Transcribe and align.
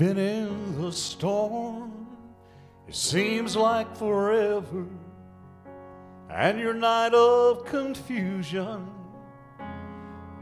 been 0.00 0.16
in 0.16 0.80
the 0.80 0.90
storm. 0.90 2.06
It 2.88 2.94
seems 2.94 3.54
like 3.54 3.94
forever. 3.98 4.86
And 6.30 6.58
your 6.58 6.72
night 6.72 7.12
of 7.12 7.66
confusion 7.66 8.88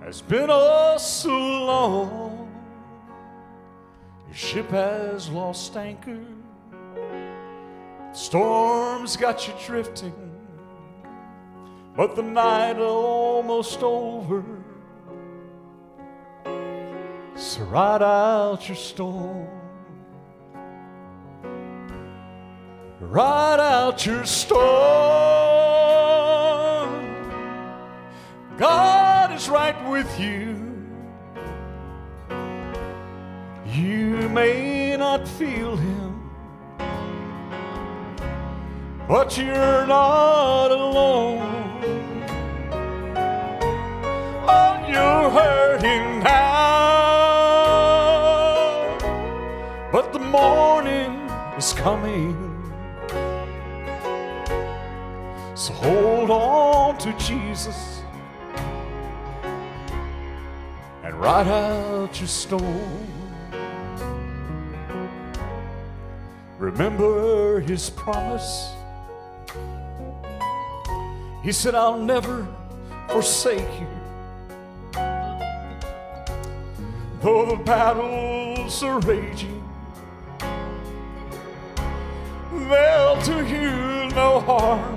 has 0.01 0.23
been 0.23 0.47
oh 0.49 0.97
so 0.97 1.31
long. 1.31 2.53
Your 4.29 4.37
ship 4.37 4.71
has 4.71 5.29
lost 5.29 5.77
anchor. 5.77 6.25
Storms 8.13 9.17
got 9.17 9.49
you 9.49 9.55
drifting. 9.67 10.15
But 11.97 12.15
the 12.15 12.23
night 12.23 12.79
almost 12.79 13.83
over. 13.83 14.45
So 17.39 17.63
ride 17.63 18.03
out 18.03 18.67
your 18.67 18.77
storm. 18.77 19.47
Ride 22.99 23.61
out 23.61 24.05
your 24.05 24.25
storm. 24.25 24.59
God 28.57 29.33
is 29.33 29.49
right 29.49 29.89
with 29.89 30.19
you. 30.19 30.57
You 33.67 34.29
may 34.31 34.97
not 34.97 35.29
feel 35.29 35.77
Him, 35.77 36.31
but 39.07 39.39
you're 39.39 39.87
not 39.87 40.73
alone. 40.73 41.78
Coming. 51.89 52.37
So 55.55 55.73
hold 55.73 56.31
on 56.31 56.99
to 56.99 57.17
Jesus 57.17 58.03
and 61.03 61.15
ride 61.15 61.49
out 61.49 62.21
your 62.21 62.29
storm. 62.29 63.07
Remember 66.59 67.61
his 67.61 67.89
promise. 67.89 68.69
He 71.43 71.53
said, 71.53 71.75
I'll 71.75 71.99
never 71.99 72.47
forsake 73.09 73.73
you. 73.81 73.89
Though 77.23 77.47
the 77.47 77.63
battles 77.65 78.83
are 78.83 79.01
raging, 79.01 79.58
do 83.29 83.45
you 83.45 84.09
no 84.17 84.41
harm. 84.41 84.97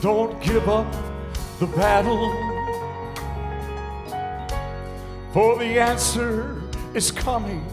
Don't 0.00 0.40
give 0.40 0.68
up 0.68 0.86
the 1.58 1.66
battle, 1.66 2.30
for 5.32 5.58
the 5.58 5.80
answer 5.90 6.62
is 6.94 7.10
coming. 7.10 7.64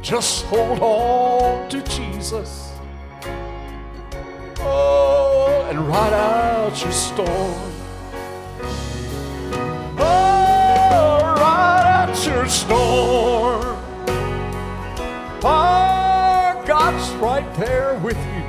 Just 0.00 0.46
hold 0.46 0.80
on 0.80 1.68
to 1.68 1.82
Jesus. 1.82 2.72
Oh, 4.60 5.66
and 5.68 5.78
ride 5.88 6.14
out 6.14 6.82
your 6.82 6.92
storm. 6.92 7.72
Oh, 9.98 11.34
ride 11.36 12.08
out 12.08 12.26
your 12.26 12.46
storm. 12.48 13.41
God's 16.84 17.10
right 17.22 17.54
there 17.54 17.94
with 18.02 18.18
you. 18.34 18.44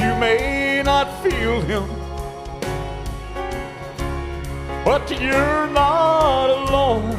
You 0.00 0.10
may 0.18 0.82
not 0.84 1.22
feel 1.22 1.60
Him, 1.60 1.86
but 4.84 5.08
you're 5.08 5.68
not 5.68 6.50
alone. 6.50 7.14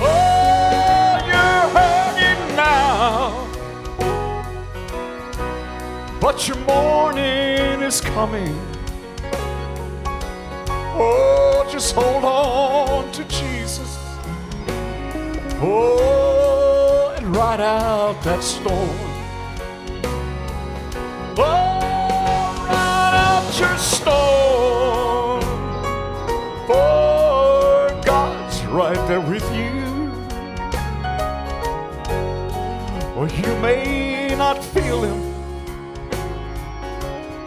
Oh, 0.00 1.20
you're 1.30 1.64
hurting 1.76 2.42
now, 2.56 3.46
but 6.20 6.48
your 6.48 6.58
morning 6.66 7.82
is 7.82 8.00
coming. 8.00 8.52
Oh, 10.98 11.68
just 11.70 11.94
hold 11.94 12.24
on 12.24 12.39
Oh, 15.62 17.14
and 17.18 17.36
ride 17.36 17.60
out 17.60 18.22
that 18.22 18.42
storm. 18.42 18.96
Oh, 21.36 22.64
ride 22.66 23.14
out 23.14 23.60
your 23.60 23.76
storm. 23.76 25.42
For 26.66 27.90
God's 28.06 28.64
right 28.64 28.96
there 29.06 29.20
with 29.20 29.44
you. 29.54 30.10
Well, 33.14 33.28
you 33.28 33.54
may 33.60 34.34
not 34.34 34.64
feel 34.64 35.02
Him. 35.02 35.20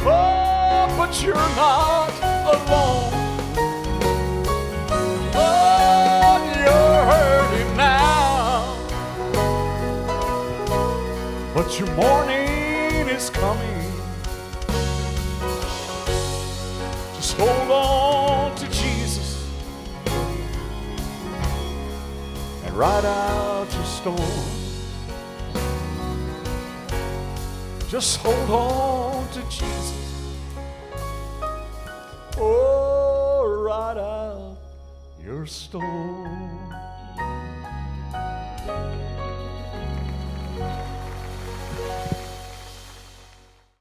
Oh, 0.02 0.94
but 1.00 1.24
you're 1.24 1.34
not 1.34 2.12
alone. 2.46 2.83
But 11.54 11.80
your 11.80 11.92
morning 11.92 13.08
is 13.10 13.30
coming. 13.30 13.92
Just 17.14 17.38
hold 17.38 17.72
on 17.72 18.56
to 18.56 18.66
Jesus 18.70 19.48
and 22.66 22.74
ride 22.76 23.06
out 23.06 23.68
your 23.72 23.86
storm. 23.86 24.18
Just 27.88 28.18
hold 28.18 28.50
on 28.50 29.30
to 29.34 29.42
Jesus. 29.44 30.34
Oh, 32.40 33.64
ride 33.64 34.00
out 34.00 34.58
your 35.24 35.46
storm. 35.46 36.63